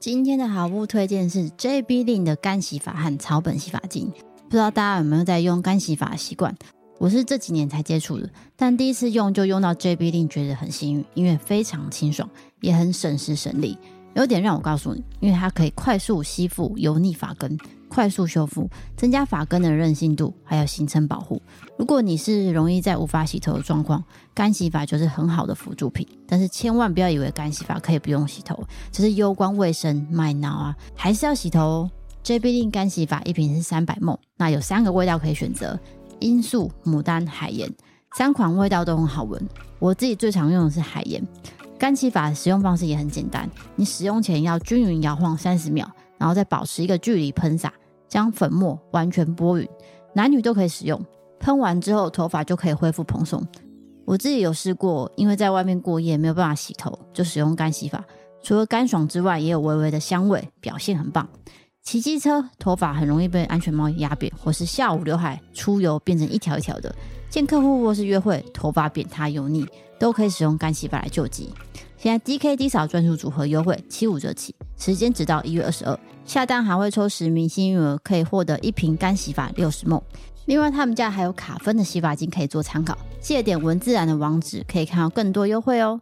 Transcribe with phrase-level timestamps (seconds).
[0.00, 4.10] 今天的好物推荐是 JB Lin 的干洗发和草本洗发精，
[4.48, 6.56] 不知道大家有没有在用干洗发习惯？
[6.96, 8.26] 我是这几年才接触的，
[8.56, 12.26] 但第一次用就用到 JB Lin，觉得很幸运，因为非常清爽，
[12.62, 13.76] 也很省时省力。
[14.14, 17.58] 有点让我告诉你，因为它可以快速吸附油腻发根，
[17.90, 21.42] 快速修复，增加发根的韧性度，还有形成保护。
[21.76, 24.02] 如果你是容易在无法洗头的状况，
[24.32, 26.06] 干洗发就是很好的辅助品。
[26.26, 28.58] 但是千万不要以为干洗发可以不用洗头，
[28.90, 31.90] 这是攸关卫生卖脑啊，还是要洗头哦。
[32.22, 35.78] J B L 干洗发一瓶是三百 ml，那有三个味道可以选择：
[36.20, 37.68] 罂粟、牡丹、海盐，
[38.16, 39.42] 三款味道都很好闻。
[39.78, 41.26] 我自己最常用的是海盐。
[41.78, 47.72] 干洗发的使用方式也很简单，你使用前要均匀摇晃三十秒，然后再保持一个距离喷洒，
[48.10, 49.66] 将粉末完全拨匀，
[50.12, 51.00] 男女都可以使用。
[51.38, 53.42] 喷完之后，头发就可以恢复蓬松。
[54.04, 58.04] 我自己有试过，因为在外面过夜没有办法洗头，就使用干洗发，
[58.42, 61.26] 除了干爽之外，也有微微的香味，表现很棒。
[61.82, 66.94] 骑机车，头发很容易被安全帽压扁，或是下午刘海出油变成一条一条的。
[67.30, 69.64] 见客户或是约会，头发扁塌油腻，
[69.98, 71.54] 都可以使用干洗发来救急。
[72.02, 80.02] 现在 DK 低嫂专属组合优惠七五折起，时间只到一月二十二，下单还会抽十名幸运儿，可以获得一瓶干洗发六十 ml。
[80.46, 86.00] 另外，他们家还有卡芬的洗发精可以做参考，记得点文字栏的网址，可以看到更多优惠哦。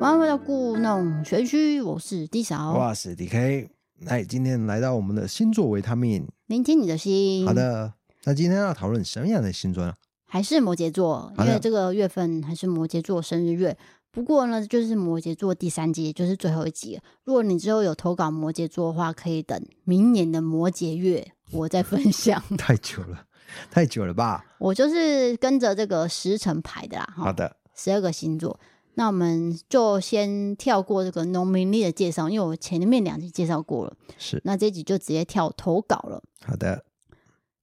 [0.00, 3.77] 欢迎回到故弄玄虚，我是 D 嫂，我是 DK。
[4.00, 7.44] 来，今天来到我们的星座维他命，聆听你的心。
[7.44, 7.92] 好的，
[8.24, 9.92] 那今天要讨论什么样的星座呢？
[10.24, 13.76] 还是摩羯座，因为这个月份还是摩羯座生日月。
[14.12, 17.00] 不过呢，就是摩羯座第三季，也就是最后一集。
[17.24, 22.40] 如果你之后有投稿摩羯座的话，可以等明年的摩羯月我再分享。
[22.56, 23.24] 太久了，
[23.68, 24.44] 太久了吧？
[24.58, 27.14] 我就是跟着这个时辰排的啦。
[27.16, 28.60] 好的，十二个星座。
[28.98, 33.96] 那我们就先跳过这个农民历的介绍，因为我前面两集介绍过了。
[34.18, 36.20] 是，那这一集就直接跳投稿了。
[36.44, 36.84] 好的，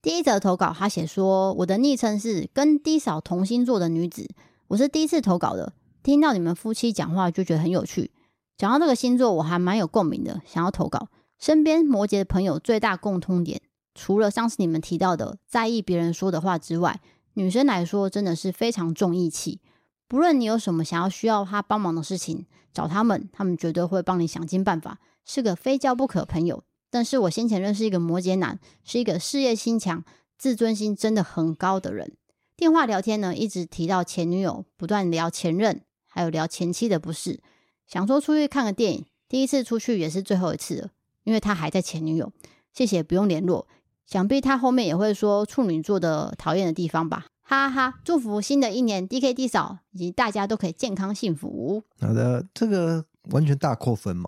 [0.02, 4.30] 第一则投稿，他写说：“我的昵称是跟低嫂同星座的女子，
[4.70, 8.12] 我是第一次投稿的，听到你们夫妻讲话就觉得很有趣。
[8.58, 11.10] 讲到这个星座，我还蛮有共鸣的，想要投稿。
[11.38, 13.60] 身边摩羯的朋友最大共通点，
[13.94, 17.02] 除了上次你们提到的在意别人说的话之外，
[17.34, 19.60] 女生来说真的是非常重义气。”
[20.08, 26.64] 不论你有什么想要需要他帮忙的事情，找他们，他们绝对会帮你想尽办法，是个非交不可朋友。
[26.92, 30.04] 但是我先前认识一个摩羯男，是一个事业心强、
[30.38, 32.16] 自尊心真的很高的人。
[32.56, 37.42] 电话聊天呢，一直提到前女友，不断聊前任，还有聊前妻的不是。
[37.86, 40.90] 想说出去看个电影，第一次出去也是最后一次了，
[41.24, 42.32] 因为他还在前女友。
[42.72, 43.68] 谢谢，不用联络。
[44.06, 47.26] 想必他后面也会说处女座的讨厌的地方吧。
[47.48, 48.00] 哈哈哈！
[48.04, 51.84] 祝福新的一年，D K D 嫂以及大家都可以健康幸福。
[52.00, 54.28] 好的，这个完全大扣分嘛！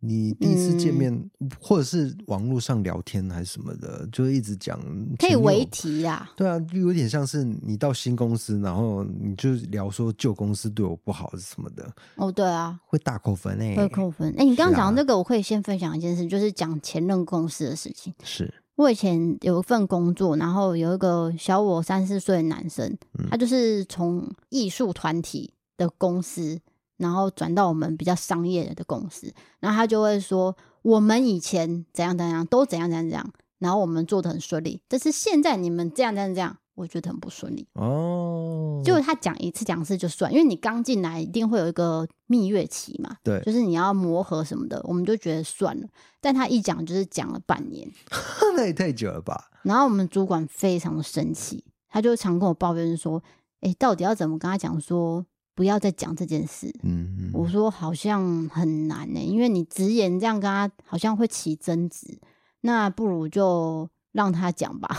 [0.00, 4.78] 你第一次见面，嗯、或者是网络上聊天还是什么的，就一直讲，
[5.16, 6.28] 可以为题呀。
[6.36, 11.88] 对啊，就有点像是你到新公司，然后你就聊说旧公司对我不好是什么的。
[12.16, 14.34] 哦，对啊，会大扣分诶，会扣分。
[14.36, 18.12] 哎，你刚刚讲的那个，我可以先分享一件事，就是讲前任公司的事情。
[18.24, 18.52] 是。
[18.76, 22.96] 我以前有一份工作，然后有一个小我三四岁的男生，
[23.30, 26.60] 他就是从艺术团体的公司，
[26.98, 36.58] 然后转到我们比较商业的公司，然后他就会说，我们以前怎样怎样都怎样怎样怎样，然后我们做的很顺利，但是现在你们这样这样这样。
[36.76, 45.88] 我觉得很不顺利哦，就他讲一次讲一次就算，因为你刚进来一定会有一个蜜月期嘛，对，就是你要磨合什么的，我们就觉得算了。
[46.20, 47.90] 但他一讲就是讲了半年，
[48.54, 49.50] 那也太久了吧？
[49.62, 53.22] 然后我们主管非常的生气，他就常跟我抱怨说
[53.62, 62.20] ：“哎，到底要怎么跟他讲说不要再讲这件事？”嗯嗯，我说好像很难呢，因为你直言这样跟他好像会起争执，
[62.60, 64.94] 那不如就让他讲吧。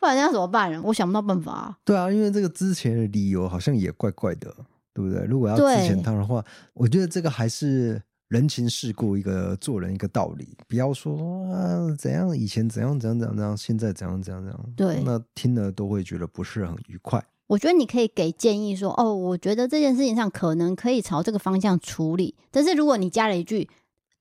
[0.00, 0.80] 不然要怎么办呢？
[0.82, 1.78] 我想不到办法啊。
[1.84, 4.52] 对啊，因为这个之前的理由好像也怪怪的，
[4.94, 5.24] 对不对？
[5.26, 6.42] 如果要之前他的话，
[6.74, 10.56] 我觉得这个还是人情世故，一个做人一个道理。
[10.66, 14.72] 不要说啊，怎样以前怎样怎样怎样怎样，现在怎样怎样怎样。
[14.74, 17.22] 对，那听了都会觉得不是很愉快。
[17.48, 22.36] 我觉得你可以给建议说，哦，我觉得这件事情上可能可以朝这个方向处理。
[22.50, 23.68] 但是如果你加了一句，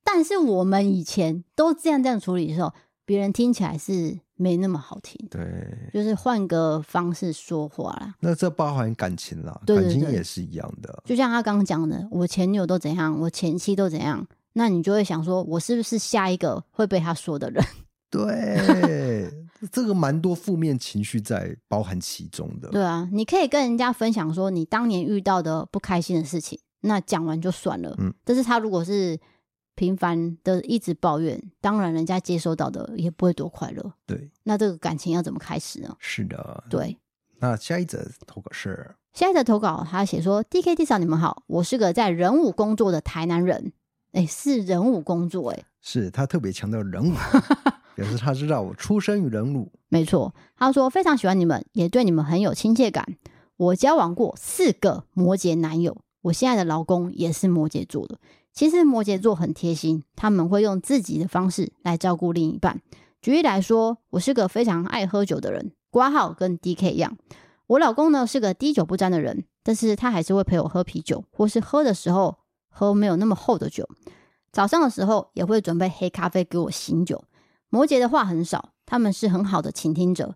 [0.03, 2.73] 但是我们以前都这样这样处理的时候，
[3.09, 4.19] 别人听起来是。
[4.41, 8.15] 没那么好听，对，就是换个方式说话啦。
[8.21, 11.03] 那这包含感情啦，对对对，感情也是一样的。
[11.03, 17.61] 就像他刚刚讲的，我前女友都怎样，我前妻都怎样，那你就会想说，我是不是下一个会被他说的人？
[18.09, 19.29] 对，
[19.69, 22.69] 这个蛮多负面情绪在包含其中的。
[22.69, 27.93] 对啊，你可以跟人家分享说你当年遇到的不开心的事情，那讲完就算了。
[27.99, 29.19] 嗯，但是他如果是
[29.79, 33.93] 频繁的一直抱怨，当然人家接收到的也不会多快乐。
[34.05, 35.95] 对，那这个感情要怎么开始呢？
[35.99, 36.97] 是的，对。
[37.39, 43.71] 那下一则投稿是下一则投稿，他写说：“D K D 嫂，你们好，我是个在人武工作的台南人。
[44.11, 47.13] 哎，是人武工作，哎，是他特别强调人武，
[47.95, 49.71] 表示他知道我出生于人武。
[49.87, 53.15] 没错，他说非常喜欢你们，也对你们很有亲切感。
[53.55, 58.19] 我交往过四个摩羯男友，我现在的老公也是摩羯座的。
[58.59, 62.81] 其实摩羯座很贴心，他们会用自己的方式来照顾另一半。
[63.21, 67.17] 举例来说，我是个非常爱喝酒的人。”挂号跟 DK 一样，
[67.67, 73.87] 我老公呢是个滴酒不沾的人，但是他还是会陪我喝啤酒，或是喝的时候喝没有那么厚的酒。
[74.51, 77.23] 早上的时候也会准备黑咖啡给我醒酒。
[77.69, 80.35] 摩羯的话很少，他们是很好的倾听者。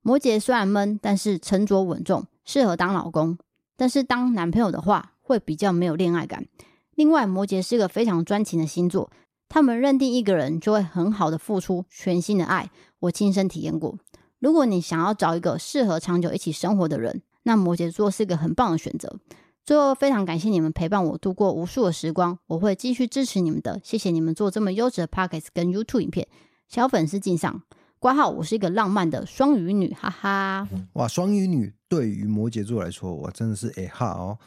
[0.00, 3.36] 摩羯虽然闷，但是沉着稳重，适合当老公。
[3.76, 6.46] 但是当男朋友的话，会比较没有恋爱感。
[6.94, 9.10] 另外，摩羯是个非常专情的星座，
[9.48, 12.70] 他们认定一个人就会很好的付出全新的爱。
[13.00, 13.98] 我亲身体验过。
[14.38, 19.18] 如果你想要找一个适合长久一起生活的人，那摩羯座是个很棒的选择。
[19.64, 23.80] 最后，非常感谢你们陪伴我度过无数的时光，我会继续支持你们的。
[23.82, 26.28] 谢谢你们做这么优质的 Podcast 跟 YouTube 影片，
[26.68, 27.62] 小粉丝敬上。
[27.98, 30.68] 括号，我是一个浪漫的双鱼女，哈哈。
[30.92, 34.38] 哇，双鱼女对于摩羯座来说，我真的是哎哈哦。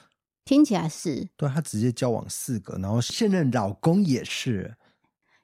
[0.48, 1.28] 听起来是。
[1.36, 4.76] 对，他直接交往四个，然后现任老公也是。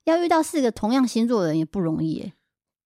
[0.05, 2.33] 要遇到四个同样星座的人也不容易耶。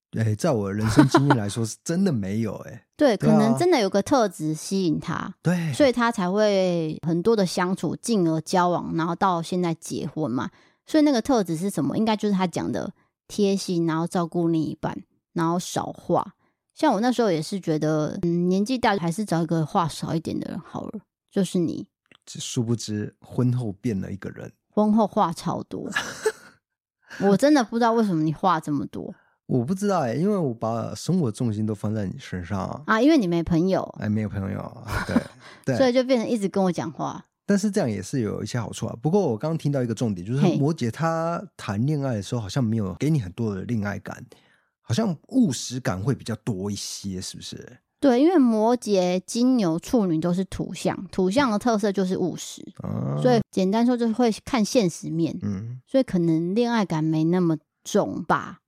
[0.10, 2.86] 对，在我人生经验来说，是真的没有哎。
[2.98, 10.50] 对，可能真的有个特质吸引他，对，所以他才会很多的相处，进而交往，然后到现在结婚嘛。
[10.86, 11.98] 所以那个特质是什么？
[11.98, 12.94] 应该就是他讲的
[13.28, 15.04] 贴心，然后照顾另一半，
[15.34, 16.34] 然后少话。
[16.74, 21.00] 像我那时候也是觉得，嗯，年纪大还是找一个话少一点的人好了。
[21.30, 21.88] 就是你，
[22.28, 25.90] 殊不知婚后变了一个人，婚后话超多。
[27.22, 29.16] 我真的不知道为什么你话这么多。
[29.46, 32.84] 我不知道哎，因为我把生活重心都放在你身上啊。
[32.86, 35.16] 啊，因为你没朋友，哎，没有朋友， 对，
[35.64, 37.26] 对所以就变成一直跟我讲话。
[37.46, 38.96] 但是这样也是有一些好处啊。
[39.02, 44.22] 不过我刚刚听到一个重点，就是摩羯他谈恋爱的时候好像没有给你很多的恋爱感，
[44.82, 47.80] 好像务实感会比较多一些，是不是？
[48.00, 58.60] 对，因为摩羯、金牛、处女都是土象，土象的特色就是务实，啊、所以简单说就是会看现实面，嗯，所以可能恋爱感没那么重吧。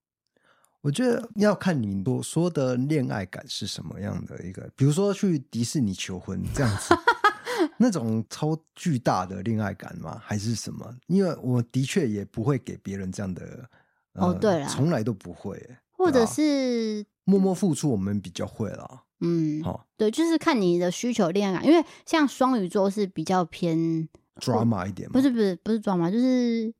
[0.81, 6.95] 我觉得要看你所说的恋爱感是什么样的一个，比如说去迪士尼求婚这样子，
[7.77, 10.19] 那种超巨大的恋爱感吗？
[10.23, 10.95] 还是什么？
[11.07, 13.69] 因为我的确也不会给别人这样的，
[14.13, 15.61] 呃、哦，对了，从来都不会，
[15.91, 19.03] 或者是默默付出，我们比较会了。
[19.21, 24.07] 嗯，好、哦，对，就是看你的需求恋爱感，因为像双鱼座是比较偏
[24.39, 26.73] drama 一点，不是不是不是 drama，就是。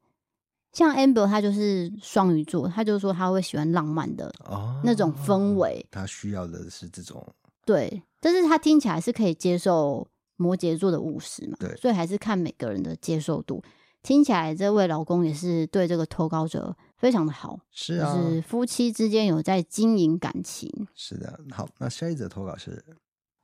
[0.72, 4.32] 像 Amber，他就是双鱼座，他就说他会喜欢浪漫的
[4.84, 7.28] 那种氛围，哦，他需要的是这种。
[7.66, 11.58] 对，但是他听起来是可以接受摩羯座的务实嘛？
[11.60, 13.64] 对，所以还是看每个人的接受度。
[14.04, 20.70] 听起来这位老公也是对这个投稿者非常的好，是啊，就是夫妻之间有在经营感情。
[20.94, 22.86] 是的，好，那下一则投稿是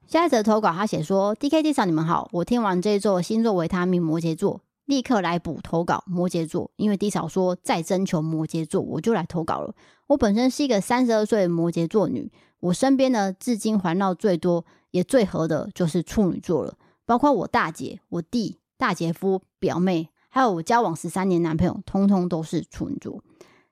[0.05, 9.73] 下一则投稿，他写说：“D K D 嫂，你们好，我听完这一座星座维他命摩羯座。”立刻来补投稿摩羯座，因为 D 嫂说再征求摩羯座，我就来投稿了。
[10.05, 23.23] 我本身是一个三十二岁的摩羯座女，我身边呢至今环绕最多也最合的就是处女座了，包括我大姐、我弟、大姐夫、表妹，还有我交往十三年男朋友，通通都是处女座。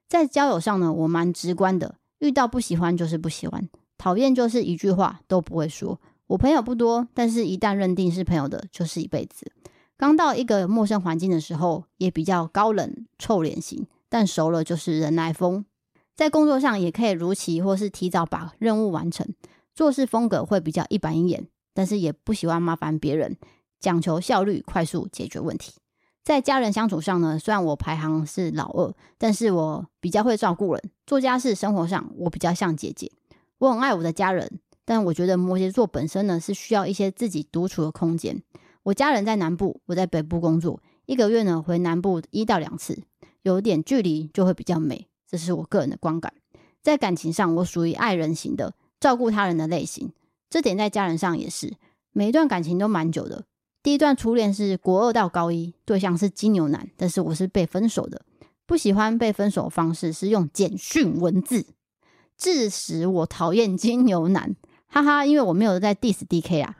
[0.07, 3.67] 在交友上呢，我蛮直观的，遇到不喜欢就是不喜欢，
[3.97, 5.99] 讨厌就是一句话都不会说。
[6.27, 9.51] 我朋友不多，但是一旦认定是朋友的，就是一辈子。
[9.97, 15.63] 刚到一个陌生环境的时候，也比较高冷、臭脸型，但熟了就是人来疯。
[16.15, 19.27] 在工作上也可以如期或是提早把任务完成，
[19.73, 23.37] 做事风格会比较一板一眼，但是也不喜欢麻烦别人，
[23.79, 25.73] 讲求效率、快速解决问题。
[26.23, 33.11] 在家人相处上呢，虽然我排行是老二，但是我比较会照顾人，做家事、生活上我比较像姐姐。
[33.57, 38.41] 我很爱我的家人，但我觉得摩羯座本身呢是需要一些自己独处的空间。
[38.83, 43.03] 我家人在南部，我在北部工作，一个月呢回南部一到两次，
[43.41, 46.33] 有点距离就会比较美，这是我个人的观感。
[46.81, 50.13] 在感情上，我属于爱人型的，照顾他人的类型，
[50.49, 51.73] 这点在家人上也是。
[52.11, 53.45] 每一段感情都蛮久的，
[53.83, 58.21] 第一段初恋是国二到高一，对象是金牛男，但是我是被分手的。
[58.65, 61.65] 不喜欢被分手的方式是用简讯文字，
[62.37, 64.55] 致使我讨厌金牛男。
[64.87, 66.77] 哈哈，因为我没有在 diss DK 啊。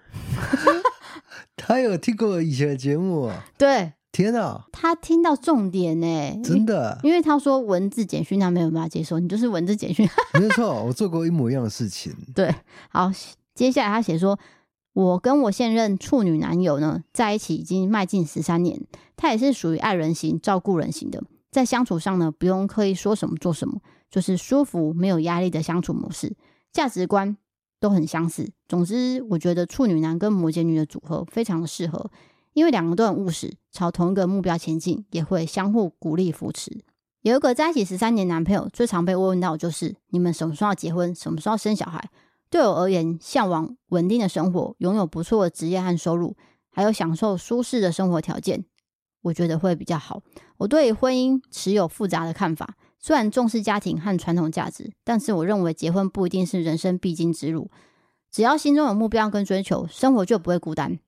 [1.57, 3.29] 他有听过以前的节目？
[3.57, 10.07] 对，天哪，他听到重点呢，真的，因为他说文字简讯他没有办法接受，你就是文字简讯，
[10.39, 12.15] 没错，我做过一模一样的事情。
[12.33, 12.53] 对，
[12.89, 13.11] 好，
[13.53, 14.39] 接下来他写说，
[14.93, 18.81] 我跟我现任处女男友呢在一起已经迈进十三年，
[19.15, 26.35] 他也是属于爱人型、照顾人型的，在相处上呢不用刻意说什么做什么，就是舒服没有压力的相处模式，
[26.71, 27.37] 价值观。
[27.79, 28.49] 都很相似。
[28.65, 32.09] 总之，我觉得处女男跟摩羯女的组合非常的适合，
[32.53, 36.79] 因为两个都很务实，朝同一个目标前进，也会相互鼓励扶持。
[37.23, 41.13] 有一个在一起十三年男朋友，最常被问到就是：你们什么时候要结婚？
[41.13, 42.09] 什么时候要生小孩？
[42.53, 46.37] 对我而言，向往稳定的生活，拥有不错的职业和收入，
[46.69, 48.63] 还有享受舒适的生活条件，
[49.23, 50.21] 我觉得会比较好。
[50.57, 52.75] 我对婚姻持有复杂的看法。
[52.99, 57.71] 虽然重视家庭和传统价值，但是我认为结婚不一定是人生必经之路。
[58.29, 60.99] 只要心中有目标跟追求，生活就不会孤单。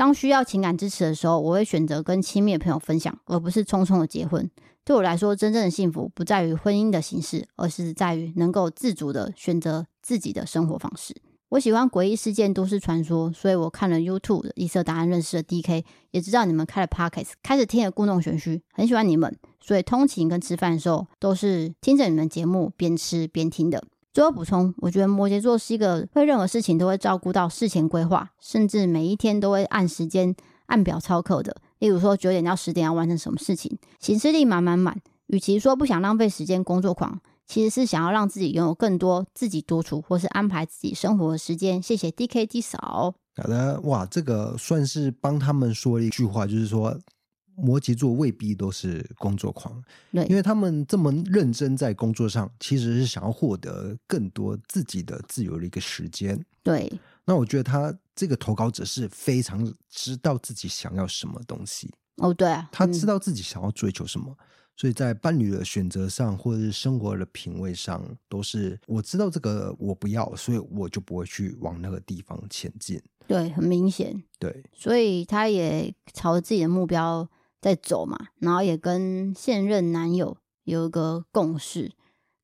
[0.00, 4.50] 当需要情感支持的时候，我会选择跟亲密的朋友分享，而不是匆匆的结婚。
[4.82, 11.14] 对我来说，真正的幸福不在于婚姻的形式，而是在于能够自主的选择自己的生活方式。
[11.50, 19.36] 我喜欢诡异事件、都市传说，所以我看了 YouTube 的异色答案，认识了 DK，也知道你们开了 Podcast，开始听了故弄玄虚，很喜欢你们。
[19.60, 23.84] 所以通勤跟吃饭的时候，都是听着你们节目边吃边听的。
[24.12, 30.34] 最后补充，我觉得摩羯座是一个会任何事情都会照顾到事前规划，甚至每一天都会按时间
[30.66, 31.56] 按表操课的。
[31.78, 35.00] 例如说九点到十点要完成什么事情，行事力满满满。
[35.28, 41.80] 与其说不想浪费时间工作狂，其实是想要让自己拥有更多自己独处或是安排自己生活的时间。
[41.80, 43.14] 谢谢 DKD 嫂。
[43.36, 46.98] 好的，哇，这个算是帮他们说了一句话，就是说。
[47.62, 56.42] 摩羯座未必都是工作狂，对，因为他们这么认真在工作上，其实是想要获得更多自己的自由的一个时间。
[56.62, 56.90] 对，
[57.24, 61.90] 那我觉得他这个投稿者是非常知道自己想要什么东西。
[62.16, 64.44] 哦，对啊，他知道自己想要追求什么，嗯，
[64.76, 73.00] 所以在伴侣的选择上，或者是生活的品味上，都是我知道这个我不要，所以我就不会去往那个地方前进。
[73.26, 74.22] 对，很明显。
[74.38, 77.28] 对，所以他也朝着自己的目标。
[77.60, 81.92] 在走嘛，然后也跟现任男友有一个共识。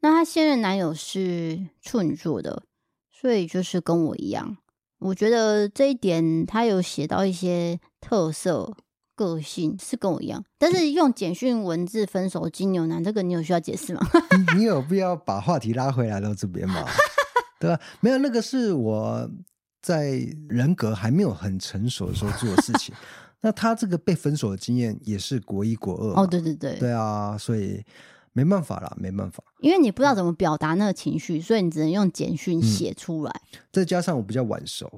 [0.00, 2.62] 那他现任男友是处女座的，
[3.10, 4.58] 所以就是跟我一样。
[4.98, 8.76] 我觉得这一点他有写到一些特色
[9.14, 10.44] 个性，是跟我一样。
[10.58, 14.00] 但是用简讯文字分手金牛男，这个你有需要解释吗？
[14.56, 16.84] 你有必要把话题拉回来到这边吗？
[17.58, 17.80] 对吧？
[18.00, 19.28] 没有，那个是我
[19.80, 22.94] 在人格还没有很成熟的时候做的事情。
[23.46, 27.80] 那他这个被分手的经验也是国一国二哦，对对对，对啊，所以
[28.32, 33.30] 没办法啦，没办法，因为你不知道怎么表达那个情绪，所以你只能用简讯写出来。
[33.52, 33.60] 嗯。
[33.70, 34.90] 再加上我比较晚熟，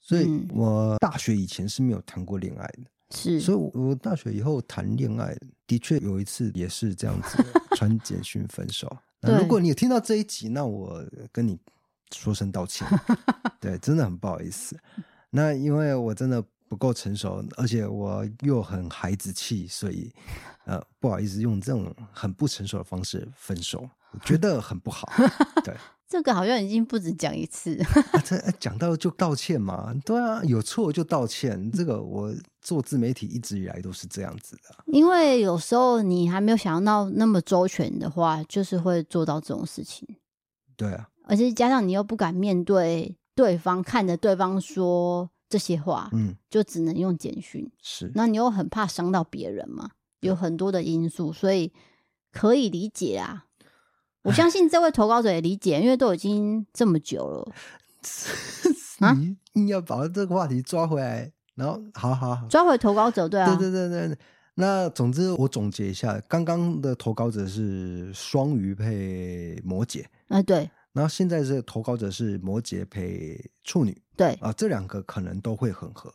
[0.00, 5.32] 所以我大学以前是没有谈过恋爱的，是，所以我大学以后谈恋爱
[5.68, 7.38] 的确有一次也是这样子
[7.76, 8.90] 传简讯分手。
[9.20, 11.56] 那如果你有听到这一集，那我跟你
[12.12, 12.84] 说声道歉，
[13.60, 14.76] 对，真的很不好意思。
[15.30, 16.44] 那因为我真的。
[16.72, 20.10] 不够成熟，而且我又很孩子气，所以
[20.64, 25.06] 呃不好意思用这种很不成熟的方式分手，我觉得很不好。
[25.62, 25.76] 对，
[26.08, 31.70] 这个好像已经不止讲一次，啊、这讲到就道歉嘛，对啊，有错就道歉。
[31.72, 34.74] 这个我做自媒体一直以来都是这样子的。
[34.86, 40.08] 因为有时候你还没有想到那么周全的话，就是会做到这种事情。
[40.74, 45.28] 对啊，而且加上你又不敢面对对方，看着对方说。
[45.52, 47.70] 这些话，嗯，就只能用简讯。
[47.82, 49.90] 是，那你又很怕伤到别人嘛？
[50.20, 51.70] 有很多的因素，所以
[52.32, 53.44] 可以理解啊。
[54.22, 57.52] 我相信这位投稿者也理解，因为都已经这么久了。
[59.06, 64.18] 啊你硬要把这个话题抓回来，然后，好好好，抓回投稿者，对啊，对对对对。
[64.54, 70.70] 那总之，我总结一下，刚刚的投稿者是双鱼配摩羯，哎、呃，对。
[70.92, 76.12] 然后现在这个投稿者是摩羯配处女，对啊，这两个可能都会很合，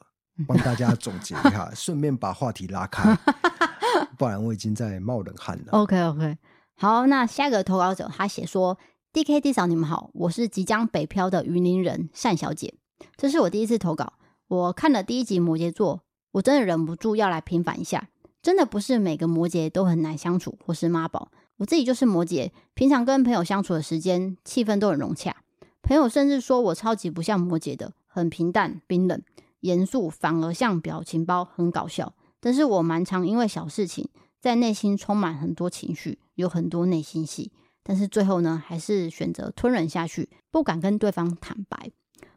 [0.48, 3.17] 帮大家总结一下， 顺便把话题拉开，
[4.17, 5.72] 不然我已经在冒冷汗了。
[5.72, 6.38] OK OK，
[6.75, 8.77] 好，那下一个投稿者他写说
[9.13, 12.75] ：“DKD 嫂，你们好，我是即将北漂的云林人单小姐，
[13.15, 14.13] 这是我第一次投稿。
[14.48, 16.03] 我看了第一集摩羯座，
[16.34, 18.10] 我真的忍不住要来平反一下，
[18.43, 25.36] 真的不是每个摩羯都很难相处或是妈宝。”我自己就是摩羯，平常跟朋友相处的时间，气氛都很融洽。
[25.82, 29.22] 朋友甚至说我超级不像摩羯的，很平淡、冰冷、
[29.62, 32.14] 严肃，反而像表情包，很搞笑。
[32.40, 34.08] 但是我蛮常因为小事情
[34.40, 41.92] 在内心充满很多情绪，有很多内心戏，但是最后呢，还是选择吞忍下去，不敢跟对方坦白。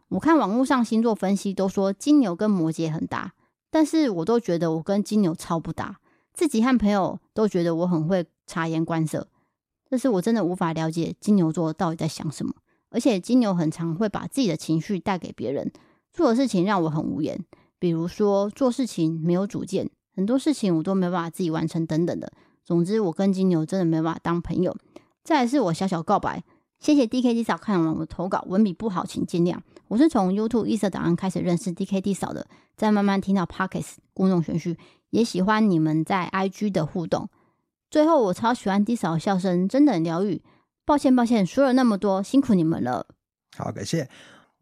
[0.09, 3.35] 我看网络上星座分析都说金牛跟摩羯很搭，
[3.71, 5.99] 但是我都觉得我跟金牛超不搭。
[6.33, 9.29] 自己和朋友都觉得我很会察言观色，
[9.89, 12.55] 但是我真的无法了解金牛座到底在想什么。
[12.91, 15.71] 而且金牛很常会把自己的情绪带给别人，
[16.13, 17.39] 做的事情让我很无言。
[17.79, 19.89] 比如说做事情没有主见。
[20.15, 22.33] 很多事情我都没办法自己完成，等等的。
[22.65, 24.77] 总之，我跟金牛真的没办法当朋友。
[25.23, 26.43] 再来是我小小告白，
[26.81, 29.59] 谢谢 DKD 嫂看完我的投稿，文笔不好，请见谅。
[29.89, 34.79] 我是从 YouTube 一色档案开始认识 DKD 嫂的，再慢慢听到 Podcast 故弄玄虚，
[35.11, 37.29] 也喜欢你们在 IG 的互动。
[37.91, 40.43] 最后，我超喜欢 D 嫂的笑声，真的很疗愈。
[40.87, 43.07] 抱歉，抱歉，说了那么多，辛苦你们了。
[43.59, 44.09] 好，感谢。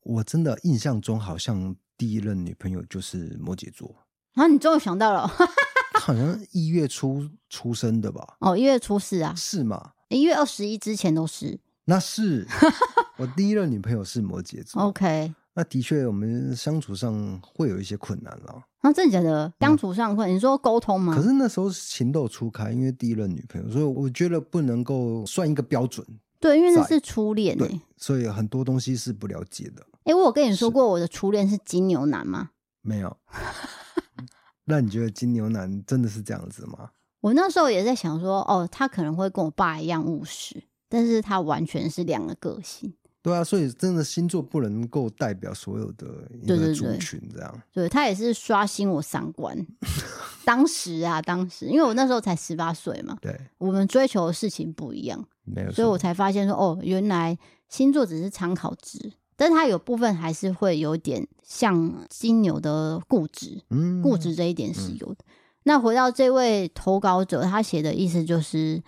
[0.02, 3.94] 我真的印象中好像第一任女朋友就是摩羯座。
[4.34, 4.48] 啊！
[4.48, 5.28] 你终于想到了，
[6.00, 8.36] 好像一月初出生的吧？
[8.40, 9.32] 哦，一月初四啊？
[9.36, 9.92] 是吗？
[10.08, 11.60] 一月二十一之前都是。
[11.88, 12.46] 那是
[13.16, 14.82] 我第一任女朋友是摩羯座。
[14.82, 18.62] OK，那的确我们相处上会有一些困难了。
[18.80, 19.50] 啊，真的假的？
[19.58, 20.34] 相处上困难？
[20.34, 21.16] 嗯，你说沟通吗？
[21.16, 26.06] 可是那时候情窦初开，因为第一任女朋友，所以我觉得不能够算一个标准。
[26.38, 29.82] 对，因为那是初恋，对，所以很多东西是不了解的。
[30.04, 32.50] 哎，我有跟你说过我的初恋是金牛男吗？
[32.82, 33.16] 没有。
[34.66, 36.90] 那你觉得金牛男真的是这样子吗？
[37.22, 42.92] 我那时候也在想说，哦，他可能会跟我爸一样务实，但是他完全是两个个性。
[43.20, 46.06] 对啊，所以真的星座不能够代表所有的
[46.40, 47.62] 一个族群，这样。
[47.72, 49.54] 对，他也是刷新我三观。
[50.46, 57.36] 当时啊，当时，因为我那时候才十八岁嘛，对，我们追求的事情不一样，没有，所以我才发现说，哦，原来
[57.68, 59.12] 星座只是参考值。
[59.36, 65.18] 但是他有部分还是会有点像金牛的固执，嗯，固执这一点是有的。
[65.20, 68.82] 嗯、那回到这位投稿者，他写的意思就是，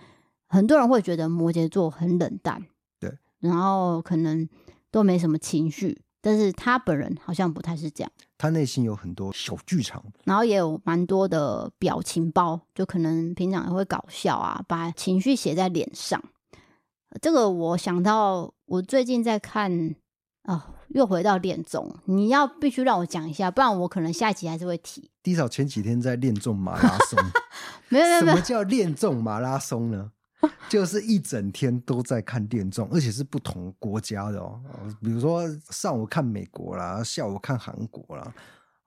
[0.51, 2.61] 很多人会觉得摩羯座很冷淡，
[2.99, 4.47] 对，然后可能
[4.91, 16.21] 都没什么情绪，但是他本人好像不太是这样，他内心有很多小剧场，然后也有蛮多的表情包，就可能平常也会搞笑啊，把情绪写在脸上。
[17.21, 19.95] 这个我想到，我最近在看。
[20.45, 25.07] 哦，又回到恋综，你要必须让我讲一下，不然我可能下一集还是会提。
[25.21, 27.19] 低嫂前几天在恋综马拉松，
[27.89, 30.11] 没有没有，什么叫恋综马拉松呢？
[30.69, 34.59] 就是一整天都在看电综，而且是不同国家的哦。
[35.01, 38.33] 比如说上午看美国啦，下午看韩国啦，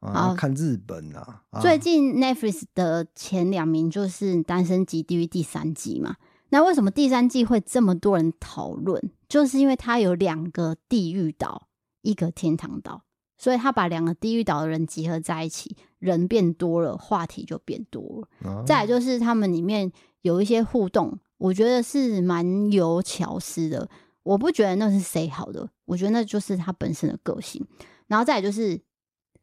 [0.01, 1.43] 啊，看日本啦。
[1.61, 6.17] 最近 Netflix 的前两名就是《单身即地狱》第三季嘛。
[6.51, 9.11] 那为什么第三季会这么多人讨论？
[9.29, 11.69] 就是因为它有两个地狱岛，
[12.03, 13.03] 一个天堂岛，
[13.37, 18.29] 所以他把两个地狱岛的人集合在一起，人变多了，话题就变多了。
[18.49, 19.91] 哦、再来就是他们里面
[20.23, 23.89] 有一些互动，我觉得是蛮有巧思的。
[24.23, 27.67] 我不觉得那是谁好的，我觉得那就是他本身的个性。
[28.07, 28.81] 然后再就是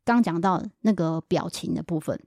[0.03, 2.19] 刚讲到那个表情的部分，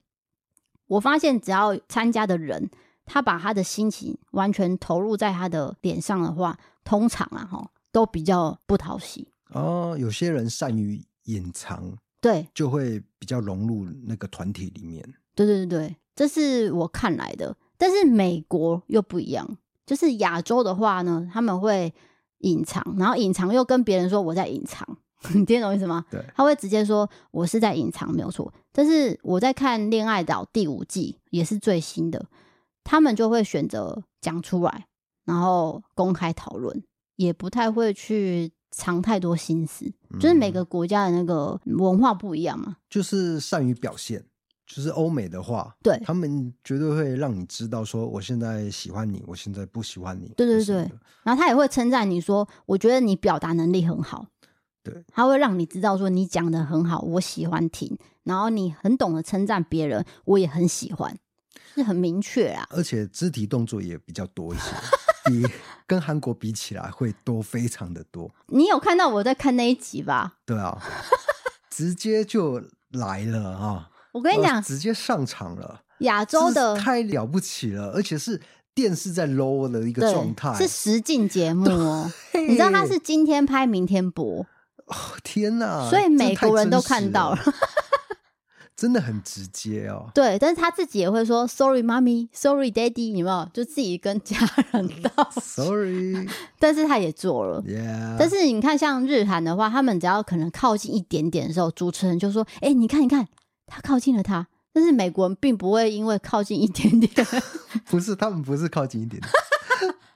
[0.86, 2.70] 我发现只要参加的人。
[3.06, 9.94] 他把他的心情完全投入在他的脸上的话，通常啊，哈，都比较不讨喜哦。
[10.00, 15.06] 有些人善于隐藏，对，就会比较融入那个团体里面。
[15.34, 17.54] 对对对对，这是我看来的。
[17.76, 21.92] 但是美国又不一样，就是亚洲的话呢，他们会
[22.38, 24.86] 隐藏，然后隐藏又跟别人说我在隐藏，
[25.34, 26.04] 你听懂意思吗？
[26.10, 28.52] 对，他会直接说我是在隐藏，没有错。
[28.72, 32.26] 但是我在看《恋爱岛》第五季，也是最新的。
[32.82, 34.86] 他们就会选择讲出来，
[35.24, 36.84] 然后公开讨论，
[37.16, 39.86] 也不太会去藏太多心思。
[40.10, 44.22] 嗯、就是每个国家的那个文化不一样嘛，就是善于表现。
[44.66, 50.32] 就是欧美的话，对，他们绝对会让你知道说，我现在喜欢你，我现在不喜欢你。
[50.36, 50.76] 对对对，
[51.22, 54.26] 然后他也会称赞你说，我觉得你表达能力很好。
[54.82, 57.96] 对，他会让你知道说你讲的很好，我喜欢听。
[58.22, 61.18] 然后你很懂得称赞别人，我也很喜欢。
[61.74, 64.70] 是很明确啊，而且肢体动作也比较多一些，
[65.26, 65.46] 比
[65.86, 68.32] 跟韩国比起来会多非常的多。
[68.46, 70.36] 你有看到我在看那一集吧？
[70.46, 70.80] 对啊，
[71.68, 73.90] 直接就来了啊！
[74.14, 75.80] 我跟你讲，直接上场了。
[75.98, 78.40] 亚洲的太了不起了，而且是
[78.72, 82.10] 电视在 low 的一个状态，是实境节目哦。
[82.48, 84.46] 你知道他是今天拍，明天播。
[84.86, 85.88] 哦天哪！
[85.90, 87.38] 所以美国人都看到了。
[88.76, 93.48] 真的很直接哦，对，但是他自己也会说 “sorry，妈咪 ”，“sorry，爹地”，有没有？
[93.54, 94.36] 就自己跟家
[94.72, 97.62] 人道 “sorry”，但是他也做了。
[97.62, 98.16] Yeah.
[98.18, 103.26] 但是你看，像日韩的话，他们只要可能靠近一点点的时候，主持人就说：“哎、欸，你看，你看，
[103.66, 107.26] 他靠近了他，但是美国人并不会因为靠近一点点，
[107.86, 109.32] 不是他们不是靠近一点点，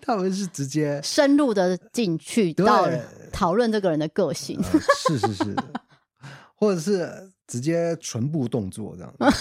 [0.01, 2.89] 他们是直接深入的进去到
[3.33, 5.57] 讨论这个人的个性，呃、是是是，
[6.55, 9.15] 或者是直接唇部动作这样，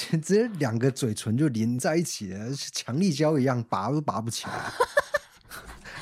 [0.00, 4.72] 直接两个嘴唇就连在一起了，强力胶一样拔都拔不起来，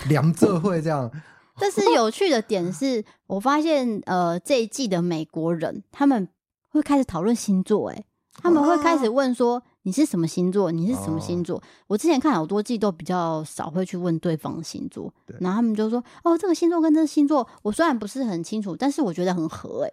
[0.09, 1.11] 两这会这样。
[1.57, 6.29] 但是有趣的点是我发现，呃，这一季的美国人他们
[6.75, 11.63] 会开始讨论星座，哎，他们会开始问说你是什么星座，你是什么星座？
[11.87, 19.93] 我之前看好多季都比较少会去问对方星座，然后他们就说哦，这个星座跟这个星座，我虽然不是很清楚，但是我觉得很合，哎，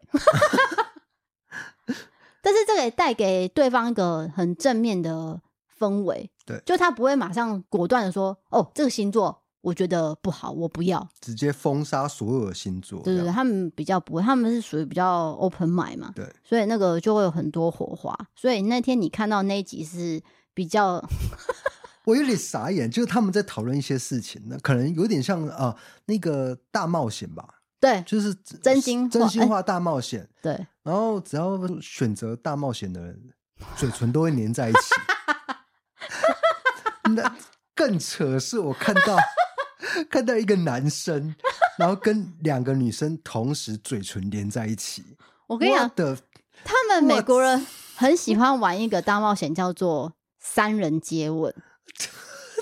[2.41, 5.39] 但是这个也带给对方一个很正面的
[5.78, 9.44] 氛围，对，就他不会马上果断的说哦，这个星座。
[9.62, 13.00] 我觉得不好，我不要直接封杀所有的星座。
[13.04, 16.12] 对对对，他们比较不会，他们是属于比较 open mind 嘛。
[16.15, 18.17] 对，所以那个就会有很多火花。
[18.36, 20.19] 所以那天你看到那一集是
[20.56, 21.00] 比较，
[22.06, 27.62] 我有点傻眼，就是他们在讨论一些事情，那可能有点像啊、呃、那个大冒险吧。
[27.80, 30.28] 对，就是真心真心话大冒险。
[30.41, 33.32] 对，然后只要选择大冒险的人，
[33.76, 34.80] 嘴唇都会粘在一起。
[37.15, 37.36] 那
[37.76, 39.15] 更扯是我看到。
[40.10, 41.36] 看到一个男生，
[41.78, 45.04] 然后跟两个女生同时嘴唇连在一起。
[45.48, 46.17] 我跟你讲的，
[46.63, 47.65] 他们美国人
[47.96, 51.54] 很喜欢玩一个大冒险，叫做三人接吻。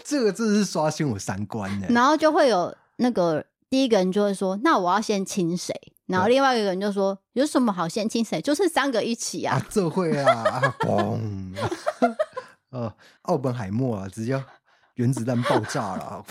[0.04, 1.88] 这个真是刷新我三观呢。
[1.90, 5.76] 然后就会有那个第一个人就会说：“那我要先亲谁？”
[6.08, 8.42] 然后另外一个人就说：“有什么好先亲谁？
[8.42, 11.56] 就是三个一起啊！”啊这会啊，嘣！
[12.72, 12.92] 呃，
[13.24, 14.44] 奥本海默啊，直接
[14.96, 16.26] 原子弹爆炸了。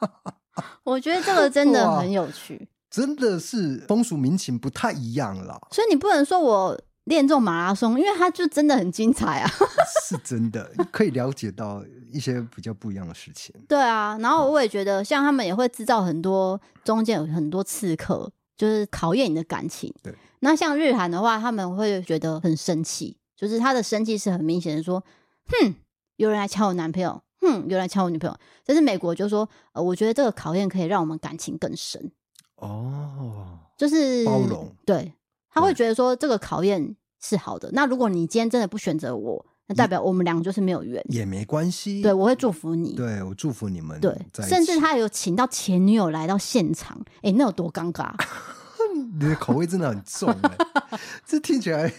[0.84, 5.60] 我觉得这个真的很有趣，真的是风俗民情不太一样了。
[5.70, 9.50] 所以你不能说我练这种马拉松，因为它就真的很精彩啊。
[10.08, 13.54] 是真的，可以了解到一些比较不一样的事情。
[13.68, 19.92] 对啊，然后我也觉得，像他们也会制造很多中间有很多刺客，就是考验你的感情。
[20.02, 25.02] 对，那像日韩的话，他们会觉得很生气，就是他的生气是很明显的，说
[25.48, 25.74] ：“哼，
[26.16, 32.10] 有人来抢我男朋友。”嗯，有人抢我女朋友，但是美国就说，呃，我觉得这个考验可以让我们感情更深
[32.56, 35.12] 哦，就是包容，对，
[35.50, 37.70] 他会觉得说这个考验是好的。
[37.72, 42.02] 那如果你今天真的不选择我，那代表我们两个就是没有缘，也没关系。
[42.02, 48.12] 对，我会祝福你，对，我祝福你们，对，甚至他有请到前女友来到现场，哎，那有多尴尬？
[49.18, 50.56] 你的口味真的很重哎，
[51.26, 51.92] 这听起来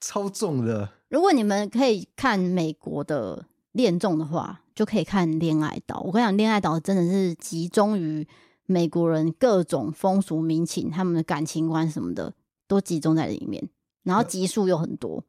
[0.00, 0.88] 超重的。
[1.08, 3.46] 如果你们可以看美国的。
[3.74, 5.96] 恋综的话，就可以看《恋爱岛》。
[6.02, 8.26] 我跟你讲，《恋爱岛》真的是集中于
[8.66, 12.32] 美国人各种风俗民情，他们的感情观什么的
[12.68, 13.68] 都集中在里面。
[14.04, 15.24] 然后集数又很多。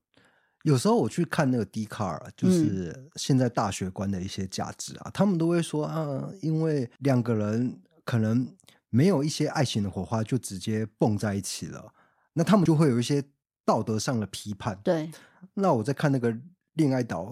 [0.64, 8.48] 有时候我去看那个 D 卡尔，就是现在大学观的一些价值啊，嗯、他们都会说啊，因为两个人可能
[8.92, 11.92] 没有一些爱情的火花，就直接蹦在一起了，
[12.34, 13.24] 那他们就会有一些
[13.66, 14.80] 道德上的批判。
[14.84, 15.10] 对。
[15.56, 16.38] 那我在看那个。
[16.76, 17.32] 恋爱岛，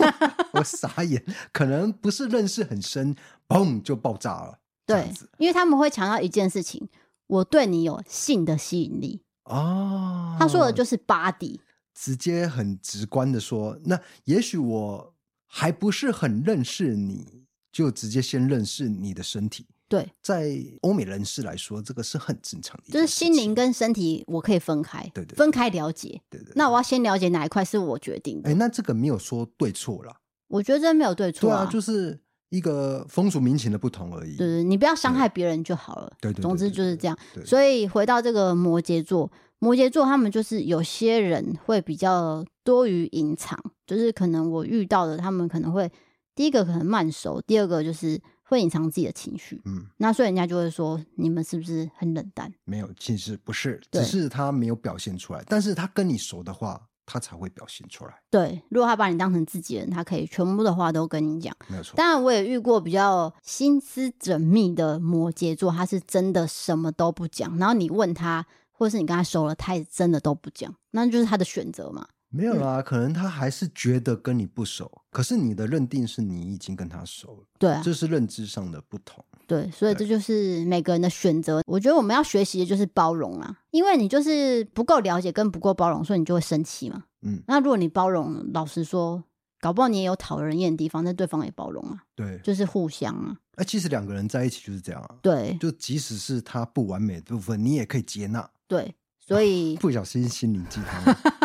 [0.52, 3.16] 我傻眼，可能不是认识很深，
[3.48, 4.58] 砰就爆炸了。
[4.84, 6.88] 对，因为他们会强调一件事情：
[7.26, 9.22] 我对你有性的吸引力。
[9.44, 11.60] 哦，他说的就是 body，
[11.94, 15.14] 直接很直观的说，那也许我
[15.46, 19.66] 还不是很认识你，就直接先认识你的身体。
[19.88, 26.52] 对，在欧美人士来说，这个是很正常的，就是心灵跟身体我可以分开，对对，分开了解，对对。
[26.54, 28.50] 那我要先了解哪一块是我决定的。
[28.50, 30.14] 哎，那这个没有说对错啦，
[30.48, 32.20] 我觉得这没有对错，对啊，就是
[32.50, 34.36] 一个风俗民情的不同而已。
[34.36, 36.12] 对对，你不要伤害别人就好了。
[36.20, 37.18] 对对，总之就是这样。
[37.46, 45.90] 所以回到这个摩羯座，摩羯座他们就是有些人会比较多于隐藏，就是可能我遇到的，他们可能会
[46.34, 48.20] 第一个可能慢熟，第二个就是。
[48.48, 52.50] 会隐藏自己的情绪，嗯，那所以人家就会说你们是不是很冷淡？
[52.64, 55.44] 没有，其实不是，只是他没有表现出来。
[55.46, 58.14] 但是他跟你熟的话，他才会表现出来。
[58.30, 61.54] 对，如果他把你当成自己人，他可以全部的话都跟你讲。
[61.68, 61.94] 没有错。
[61.94, 67.58] 当然，我也遇过比较心思缜密的摩羯座，他是真的什么都不讲。
[67.58, 72.08] 然后你问他，或者是你跟他熟了，他也真的都不讲，那就是他的选择嘛。
[72.30, 79.24] 没有啦，嗯，可能他还是觉得跟你不熟，可是你的认定是你已经跟他熟了，对啊，这是认知上的不同。
[79.46, 81.62] 对，所以这就是每个人的选择。
[81.66, 87.04] 我觉得我们要学习的就是包容啊，因为你就是不够了解跟不够包容，所以你就会生气嘛。
[87.22, 89.24] 嗯，那如果你包容，老实说，
[89.58, 92.04] 搞不好你也有讨人厌的地方，但对方也包容啊。
[92.14, 93.38] 对，就是互相啊。
[93.54, 95.16] 哎，其实两个人在一起就是这样啊。
[95.22, 98.50] 对，就即使是他不完美的部分，你也可以接纳。
[98.66, 101.16] 对，所以、 啊、不小心心灵鸡汤。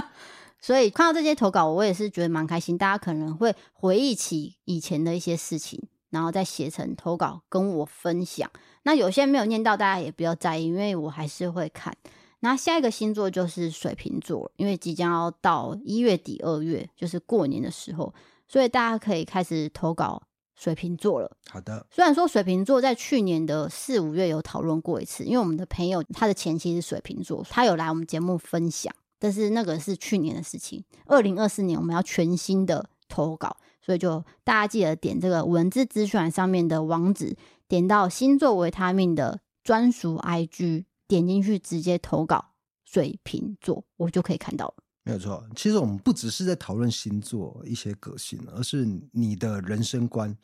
[0.64, 2.78] 所以看到这些投稿，我也是觉得蛮开心。
[2.78, 5.78] 大家可能会回忆起以前的一些事情，
[6.10, 8.50] 然后再写成投稿跟我分享。
[8.84, 11.94] 那有些没有念到，大家也不要在意，因为我还是会看。
[12.40, 18.14] 那下一个星座就是水瓶座，因为即将要到一月底二月，就是过年的时候，
[18.48, 20.24] 所以大家可以开始投稿
[20.56, 21.30] 水瓶座了。
[21.50, 30.84] 好的，虽然说水瓶座在去年的四五月有讨论过一次，因为我们的朋友他的前妻是水瓶座，他有来我们节目分享，但是那个是去年的事情。
[31.06, 37.38] 二零二四年我们要全新的投稿，所以就大家记得点这个文字资讯上面的网址，
[37.70, 40.84] 点到星座维他命的专属 IG。
[41.06, 42.54] 点进去直接投稿
[42.86, 44.76] 水瓶座，我就可以看到了。
[45.04, 50.36] 没有错，其实我们不只是在讨论星座一些个性，而是你的人生观，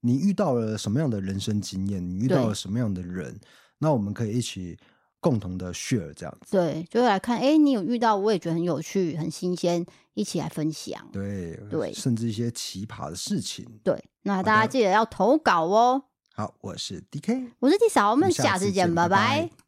[0.00, 3.40] 你遇到了什么样的人生经验，你遇到了什么样的人，
[3.78, 4.76] 那我们可以一起
[5.20, 6.56] 共同的 share 这样子。
[6.56, 11.08] 对，就会来看，哎，你有遇到，我也觉得很有趣、很新鲜，一起来分享。
[11.12, 13.66] 对对，甚至一些奇葩的事情。
[13.82, 16.04] 对，那大家记得要投稿哦。
[16.34, 19.08] 好，我是 DK，我是 D 嫂，我们下次见，拜拜。
[19.08, 19.67] 拜拜。